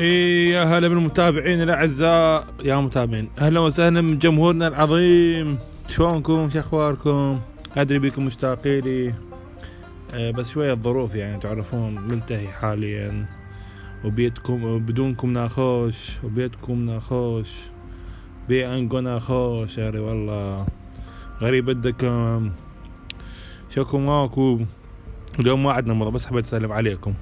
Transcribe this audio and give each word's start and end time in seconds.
إيه 0.00 0.52
يا 0.52 0.64
هلا 0.64 0.88
بالمتابعين 0.88 1.62
الأعزاء. 1.62 2.46
يا 2.64 2.76
متابعين 2.76 3.28
أهلا 3.38 3.60
وسهلا 3.60 4.00
من 4.00 4.18
جمهورنا 4.18 4.68
العظيم. 4.68 5.58
شلونكم؟ 5.88 6.50
شو 6.50 6.58
أخباركم؟ 6.58 7.40
أدري 7.76 7.98
بيكم 7.98 8.24
مشتاقين 8.24 8.84
لي 8.84 9.14
آه، 10.14 10.30
بس 10.30 10.50
شوية 10.50 10.72
الظروف 10.72 11.14
يعني 11.14 11.40
تعرفون 11.40 11.94
ملتهي 11.94 12.48
حاليا. 12.48 13.26
وبيتكم 14.04 14.78
بدونكم 14.78 15.32
ناخوش 15.32 16.24
وبيتكم 16.24 16.86
ناخوش. 16.86 17.50
بيعنكم 18.48 18.98
ناخوش. 18.98 19.78
يا 19.78 20.00
والله 20.00 20.66
غريب 21.40 21.64
بدكم 21.64 22.50
شكو 23.70 23.98
ماكو. 23.98 24.60
اليوم 25.40 25.62
ما 25.62 25.72
عندنا 25.72 25.94
مرة 25.94 26.10
بس 26.10 26.26
حبيت 26.26 26.44
أسلم 26.44 26.72
عليكم. 26.72 27.14